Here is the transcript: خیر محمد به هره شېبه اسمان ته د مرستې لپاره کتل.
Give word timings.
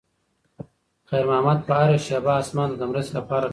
خیر 1.09 1.25
محمد 1.29 1.59
به 1.67 1.73
هره 1.81 1.97
شېبه 2.05 2.33
اسمان 2.41 2.67
ته 2.71 2.75
د 2.77 2.83
مرستې 2.91 3.13
لپاره 3.17 3.45
کتل. 3.45 3.49